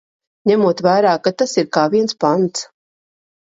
Ņemot 0.51 0.79
vērā, 0.87 1.11
ka 1.27 1.33
tas 1.43 1.53
ir 1.65 1.69
kā 1.79 1.85
viens 1.97 2.19
pants. 2.25 2.65